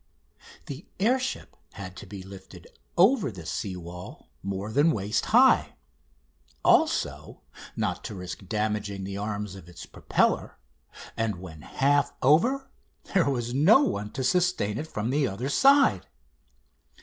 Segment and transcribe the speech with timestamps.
[0.65, 2.65] The air ship had to be lifted
[2.97, 5.75] over the sea wall more than waist high;
[6.65, 7.43] also,
[7.75, 10.57] not to risk damaging the arms of its propeller,
[11.15, 12.71] and when half over,
[13.13, 16.07] there was no one to sustain it from the other side.